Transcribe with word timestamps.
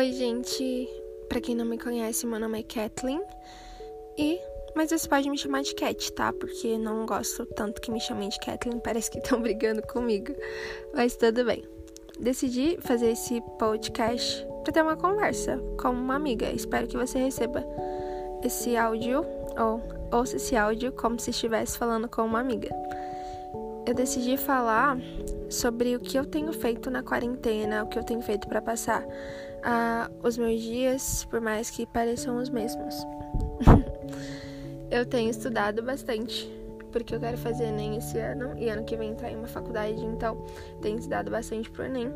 Oi, 0.00 0.12
gente. 0.12 0.88
Para 1.28 1.42
quem 1.42 1.54
não 1.54 1.66
me 1.66 1.76
conhece, 1.76 2.26
meu 2.26 2.40
nome 2.40 2.60
é 2.60 2.62
Kathleen. 2.62 3.20
E 4.16 4.40
mas 4.74 4.88
você 4.88 5.06
pode 5.06 5.28
me 5.28 5.36
chamar 5.36 5.60
de 5.60 5.74
Cat, 5.74 6.12
tá? 6.14 6.32
Porque 6.32 6.78
não 6.78 7.04
gosto 7.04 7.44
tanto 7.44 7.82
que 7.82 7.90
me 7.90 8.00
chamem 8.00 8.30
de 8.30 8.38
Kathleen, 8.40 8.80
parece 8.80 9.10
que 9.10 9.18
estão 9.18 9.42
brigando 9.42 9.82
comigo. 9.82 10.32
Mas 10.94 11.16
tudo 11.16 11.44
bem. 11.44 11.62
Decidi 12.18 12.78
fazer 12.80 13.10
esse 13.10 13.42
podcast 13.58 14.42
para 14.64 14.72
ter 14.72 14.80
uma 14.80 14.96
conversa 14.96 15.58
com 15.78 15.90
uma 15.90 16.14
amiga. 16.14 16.50
Espero 16.50 16.86
que 16.86 16.96
você 16.96 17.18
receba 17.18 17.62
esse 18.42 18.78
áudio 18.78 19.22
ou 19.58 19.82
ouça 20.18 20.36
esse 20.36 20.56
áudio 20.56 20.92
como 20.92 21.20
se 21.20 21.28
estivesse 21.28 21.76
falando 21.76 22.08
com 22.08 22.22
uma 22.22 22.40
amiga. 22.40 22.70
Eu 23.86 23.94
decidi 23.94 24.36
falar 24.36 24.98
sobre 25.48 25.96
o 25.96 26.00
que 26.00 26.18
eu 26.18 26.24
tenho 26.24 26.52
feito 26.52 26.90
na 26.90 27.02
quarentena, 27.02 27.82
o 27.82 27.88
que 27.88 27.98
eu 27.98 28.04
tenho 28.04 28.20
feito 28.20 28.46
para 28.46 28.60
passar 28.60 29.02
uh, 29.02 30.26
os 30.26 30.36
meus 30.36 30.60
dias, 30.60 31.24
por 31.24 31.40
mais 31.40 31.70
que 31.70 31.86
pareçam 31.86 32.36
os 32.36 32.48
mesmos. 32.48 32.94
eu 34.90 35.04
tenho 35.06 35.30
estudado 35.30 35.82
bastante, 35.82 36.48
porque 36.92 37.14
eu 37.14 37.20
quero 37.20 37.38
fazer 37.38 37.64
Enem 37.64 37.96
esse 37.96 38.18
ano 38.18 38.56
e 38.58 38.68
ano 38.68 38.84
que 38.84 38.96
vem 38.96 39.10
entrar 39.10 39.30
em 39.30 39.36
uma 39.36 39.48
faculdade, 39.48 40.04
então 40.04 40.44
tenho 40.80 40.98
estudado 40.98 41.30
bastante 41.30 41.70
pro 41.70 41.84
Enem. 41.84 42.12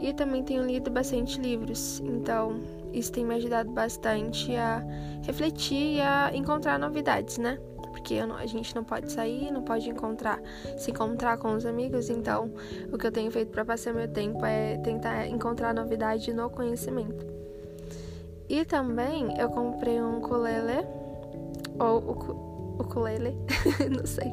E 0.00 0.12
também 0.12 0.42
tenho 0.42 0.64
lido 0.64 0.90
bastante 0.90 1.40
livros, 1.40 2.00
então 2.00 2.60
isso 2.92 3.12
tem 3.12 3.24
me 3.24 3.36
ajudado 3.36 3.70
bastante 3.70 4.54
a 4.56 4.84
refletir 5.22 5.96
e 5.96 6.00
a 6.00 6.30
encontrar 6.34 6.78
novidades, 6.78 7.38
né? 7.38 7.58
Porque 8.02 8.26
não, 8.26 8.36
a 8.36 8.46
gente 8.46 8.74
não 8.74 8.82
pode 8.82 9.12
sair, 9.12 9.52
não 9.52 9.62
pode 9.62 9.88
encontrar, 9.88 10.40
se 10.76 10.90
encontrar 10.90 11.38
com 11.38 11.54
os 11.54 11.64
amigos. 11.64 12.10
Então, 12.10 12.52
o 12.92 12.98
que 12.98 13.06
eu 13.06 13.12
tenho 13.12 13.30
feito 13.30 13.50
para 13.52 13.64
passar 13.64 13.94
meu 13.94 14.08
tempo 14.08 14.44
é 14.44 14.76
tentar 14.78 15.28
encontrar 15.28 15.72
novidade 15.72 16.32
no 16.32 16.50
conhecimento. 16.50 17.24
E 18.48 18.64
também 18.64 19.38
eu 19.38 19.48
comprei 19.50 20.02
um 20.02 20.18
ukulele, 20.18 20.84
ou 21.78 22.00
o 22.00 22.82
ukulele, 22.82 23.36
não 23.88 24.04
sei. 24.04 24.32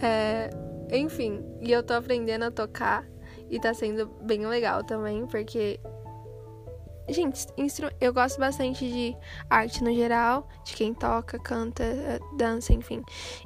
É, 0.00 0.48
enfim, 0.96 1.44
e 1.60 1.72
eu 1.72 1.82
tô 1.82 1.94
aprendendo 1.94 2.44
a 2.44 2.50
tocar 2.52 3.04
e 3.50 3.58
tá 3.58 3.74
sendo 3.74 4.06
bem 4.22 4.46
legal 4.46 4.84
também, 4.84 5.26
porque 5.26 5.80
Gente, 7.08 7.46
eu 8.00 8.12
gosto 8.12 8.38
bastante 8.38 8.84
de 8.86 9.16
arte 9.48 9.82
no 9.82 9.94
geral, 9.94 10.48
de 10.64 10.74
quem 10.74 10.92
toca, 10.92 11.38
canta, 11.38 11.84
eh, 11.84 12.18
dança, 12.36 12.72
enfim. 12.72 13.02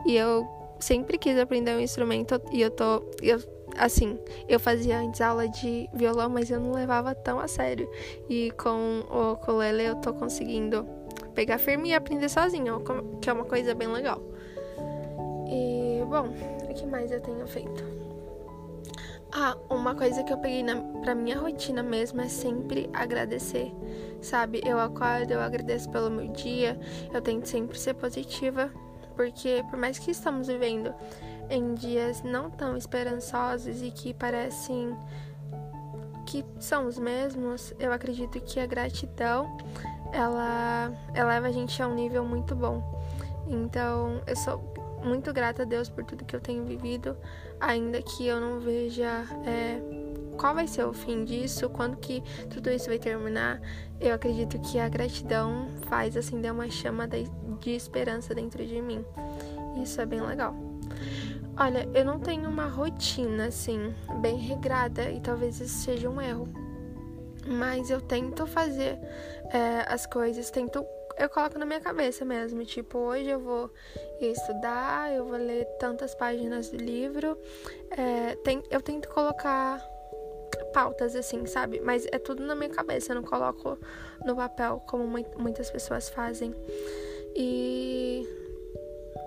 E 0.07 0.17
eu 0.17 0.49
sempre 0.79 1.19
quis 1.19 1.39
aprender 1.39 1.77
um 1.77 1.81
instrumento 1.81 2.41
e 2.51 2.63
eu 2.63 2.71
tô. 2.71 3.03
Eu, 3.23 3.39
assim, 3.77 4.19
eu 4.49 4.59
fazia 4.59 4.99
antes 4.99 5.21
aula 5.21 5.47
de 5.47 5.89
violão, 5.93 6.31
mas 6.31 6.51
eu 6.51 6.59
não 6.59 6.73
levava 6.73 7.15
tão 7.15 7.39
a 7.39 7.47
sério. 7.47 7.89
E 8.29 8.51
com 8.53 9.05
o 9.11 9.33
ukulele 9.33 9.85
eu 9.85 9.97
tô 9.97 10.15
conseguindo 10.15 10.87
pegar 11.35 11.59
firme 11.59 11.91
e 11.91 11.95
aprender 11.95 12.29
sozinha, 12.29 12.73
que 13.21 13.29
é 13.29 13.33
uma 13.33 13.45
coisa 13.45 13.75
bem 13.75 13.89
legal. 13.89 14.21
E, 15.49 16.03
bom, 16.05 16.29
o 16.69 16.75
que 16.75 16.87
mais 16.87 17.11
eu 17.11 17.21
tenho 17.21 17.47
feito? 17.47 18.10
Ah, 19.33 19.57
uma 19.69 19.95
coisa 19.95 20.25
que 20.25 20.33
eu 20.33 20.39
peguei 20.39 20.63
na, 20.63 20.77
pra 21.03 21.15
minha 21.15 21.39
rotina 21.39 21.83
mesmo 21.83 22.21
é 22.21 22.29
sempre 22.29 22.91
agradecer, 22.93 23.73
sabe? 24.21 24.61
Eu 24.65 24.81
acordo, 24.81 25.33
eu 25.33 25.41
agradeço 25.41 25.89
pelo 25.91 26.11
meu 26.11 26.29
dia, 26.29 26.79
eu 27.13 27.23
tento 27.23 27.47
sempre 27.47 27.79
ser 27.79 27.95
positiva, 27.95 28.73
porque 29.15 29.65
por 29.71 29.79
mais 29.79 29.99
que 30.01 30.11
estamos 30.11 30.49
vivendo 30.49 30.93
em 31.49 31.75
dias 31.75 32.23
não 32.23 32.51
tão 32.51 32.77
esperançosos 32.77 33.83
e 33.83 33.93
que 33.93 34.13
parecem 34.13 34.97
que 36.27 36.45
são 36.59 36.87
os 36.87 36.99
mesmos, 36.99 37.73
eu 37.79 37.93
acredito 37.93 38.41
que 38.41 38.59
a 38.59 38.67
gratidão 38.67 39.57
ela 40.13 40.93
eleva 41.15 41.49
a 41.49 41.53
gente 41.53 41.81
a 41.81 41.87
um 41.87 41.95
nível 41.95 42.25
muito 42.25 42.55
bom. 42.55 42.83
Então, 43.47 44.23
eu 44.27 44.37
sou 44.37 44.59
muito 45.05 45.33
grata 45.33 45.63
a 45.63 45.65
Deus 45.65 45.89
por 45.89 46.05
tudo 46.05 46.25
que 46.25 46.35
eu 46.35 46.41
tenho 46.41 46.65
vivido, 46.65 47.17
ainda 47.59 48.01
que 48.03 48.27
eu 48.27 48.41
não 48.41 48.61
veja 48.61 49.25
é, 49.47 49.81
qual 50.37 50.55
vai 50.55 50.67
ser 50.67 50.85
o 50.85 50.93
fim 50.93 51.25
disso, 51.25 51.69
quando 51.69 51.97
que 51.97 52.23
tudo 52.49 52.71
isso 52.71 52.87
vai 52.87 52.99
terminar. 52.99 53.61
Eu 54.01 54.15
acredito 54.15 54.59
que 54.61 54.79
a 54.79 54.89
gratidão 54.89 55.69
faz 55.89 56.17
acender 56.17 56.53
uma 56.53 56.71
chama 56.71 57.07
de, 57.07 57.29
de 57.61 57.71
esperança 57.71 58.35
dentro 58.35 58.65
de 58.65 58.81
mim. 58.81 59.05
Isso 59.83 60.01
é 60.01 60.07
bem 60.07 60.21
legal. 60.21 60.55
Olha, 61.57 61.87
eu 61.93 62.05
não 62.05 62.19
tenho 62.19 62.49
uma 62.49 62.67
rotina 62.67 63.47
assim, 63.47 63.95
bem 64.21 64.39
regrada, 64.39 65.11
e 65.11 65.21
talvez 65.21 65.61
isso 65.61 65.85
seja 65.85 66.09
um 66.09 66.21
erro. 66.21 66.49
Mas 67.51 67.91
eu 67.91 68.01
tento 68.01 68.47
fazer 68.47 68.99
é, 69.53 69.85
as 69.93 70.07
coisas, 70.07 70.51
tento 70.51 70.87
eu 71.19 71.29
coloco 71.29 71.59
na 71.59 71.67
minha 71.67 71.81
cabeça 71.81 72.25
mesmo. 72.25 72.65
Tipo, 72.65 72.99
hoje 72.99 73.29
eu 73.29 73.39
vou 73.39 73.71
estudar, 74.21 75.13
eu 75.13 75.27
vou 75.27 75.37
ler 75.37 75.67
tantas 75.79 76.15
páginas 76.15 76.71
do 76.71 76.79
livro. 76.79 77.37
É, 77.91 78.37
tem, 78.37 78.63
eu 78.71 78.81
tento 78.81 79.09
colocar 79.09 79.79
pautas 80.73 81.15
assim, 81.15 81.45
sabe? 81.47 81.81
Mas 81.81 82.07
é 82.11 82.19
tudo 82.19 82.43
na 82.43 82.55
minha 82.55 82.71
cabeça, 82.71 83.13
eu 83.13 83.17
não 83.17 83.23
coloco 83.23 83.79
no 84.25 84.35
papel 84.37 84.83
como 84.87 85.05
muitas 85.37 85.71
pessoas 85.71 86.09
fazem. 86.09 86.55
E 87.37 88.27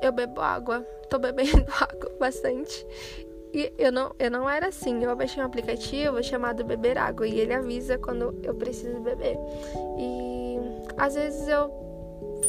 eu 0.01 0.12
bebo 0.12 0.41
água, 0.41 0.81
tô 1.09 1.19
bebendo 1.19 1.66
água 1.79 2.12
bastante. 2.19 2.85
E 3.53 3.71
eu 3.77 3.91
não, 3.91 4.15
eu 4.17 4.31
não 4.31 4.49
era 4.49 4.67
assim. 4.67 5.03
Eu 5.03 5.15
baixei 5.15 5.41
um 5.41 5.45
aplicativo 5.45 6.21
chamado 6.23 6.63
Beber 6.63 6.97
Água 6.97 7.27
e 7.27 7.39
ele 7.39 7.53
avisa 7.53 7.97
quando 7.97 8.35
eu 8.41 8.55
preciso 8.55 8.99
beber. 8.99 9.37
E 9.97 10.57
às 10.97 11.13
vezes 11.13 11.47
eu 11.47 11.83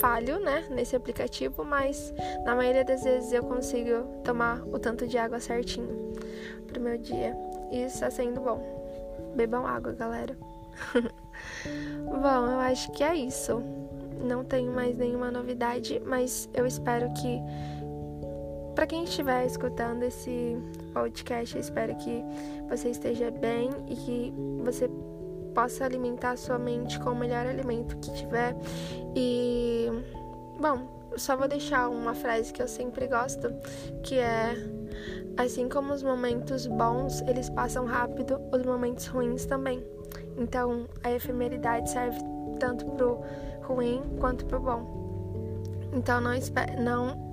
falho, 0.01 0.41
né, 0.41 0.67
nesse 0.71 0.97
aplicativo, 0.97 1.65
mas 1.65 2.13
na 2.45 2.55
maioria 2.55 2.85
das 2.85 3.05
vezes 3.05 3.33
eu 3.33 3.43
consigo 3.43 4.23
tomar 4.25 4.63
o 4.67 4.79
tanto 4.79 5.07
de 5.07 5.17
água 5.19 5.39
certinho 5.39 6.13
pro 6.67 6.81
meu 6.81 6.97
dia. 6.99 7.37
E 7.71 7.85
isso 7.85 7.97
está 7.97 8.11
sendo 8.11 8.41
bom. 8.41 9.33
Bebam 9.37 9.67
água, 9.67 9.93
galera. 9.93 10.37
bom, 12.05 12.47
eu 12.51 12.61
acho 12.61 12.91
que 12.93 13.05
é 13.05 13.15
isso. 13.15 13.63
Não 14.23 14.43
tenho 14.43 14.73
mais 14.73 14.97
nenhuma 14.97 15.31
novidade, 15.31 16.01
mas 16.05 16.49
eu 16.55 16.67
espero 16.67 17.13
que 17.15 17.41
para 18.75 18.87
quem 18.87 19.05
estiver 19.05 19.47
escutando 19.47 20.03
esse 20.03 20.57
podcast, 20.93 21.55
eu 21.55 21.61
espero 21.61 21.95
que 21.97 22.25
você 22.69 22.91
esteja 22.91 23.31
bem 23.31 23.71
e 23.89 23.97
que 23.97 24.35
você 24.63 24.91
possa 25.55 25.85
alimentar 25.85 26.37
sua 26.37 26.59
mente 26.59 26.99
com 26.99 27.11
o 27.11 27.15
melhor 27.15 27.47
alimento 27.47 27.97
que 27.99 28.13
tiver. 28.13 28.57
E, 29.15 29.89
bom, 30.61 31.11
só 31.17 31.37
vou 31.37 31.47
deixar 31.47 31.89
uma 31.89 32.15
frase 32.15 32.53
que 32.53 32.61
eu 32.61 32.69
sempre 32.69 33.07
gosto, 33.07 33.49
que 34.03 34.19
é 34.19 34.55
assim 35.37 35.69
como 35.69 35.93
os 35.93 36.03
momentos 36.03 36.67
bons, 36.67 37.21
eles 37.23 37.49
passam 37.51 37.85
rápido, 37.85 38.41
os 38.53 38.65
momentos 38.65 39.07
ruins 39.07 39.47
também. 39.47 39.85
Então, 40.37 40.89
a 41.03 41.13
efemeridade 41.13 41.91
serve 41.91 42.19
tanto 42.59 42.85
pro 42.87 43.21
ruim 43.63 44.03
quanto 44.19 44.45
pro 44.47 44.59
bom. 44.59 45.05
Então, 45.93 46.21
não 46.21 46.33
não 46.77 47.24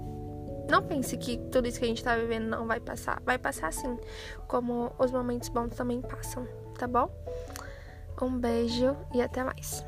não 0.72 0.82
pense 0.82 1.18
que 1.18 1.38
tudo 1.52 1.68
isso 1.68 1.78
que 1.78 1.86
a 1.86 1.88
gente 1.88 2.04
tá 2.04 2.16
vivendo 2.16 2.48
não 2.48 2.66
vai 2.66 2.80
passar. 2.80 3.22
Vai 3.26 3.38
passar 3.38 3.74
sim, 3.74 3.98
como 4.48 4.92
os 4.98 5.12
momentos 5.12 5.50
bons 5.50 5.76
também 5.76 6.02
passam, 6.02 6.48
tá 6.80 6.88
bom? 6.88 7.14
Um 8.22 8.38
beijo 8.38 8.96
e 9.14 9.22
até 9.22 9.44
mais. 9.44 9.84